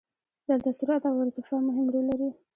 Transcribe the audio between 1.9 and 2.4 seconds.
رول لري.